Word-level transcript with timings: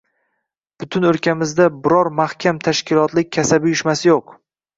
Butun 0.83 1.03
o‘lkamizda 1.09 1.67
biror 1.83 2.09
mahkam 2.21 2.61
tashkilotlik 2.69 3.31
kasaba 3.39 3.71
uyushmasi 3.71 4.05
yo‘q 4.13 4.35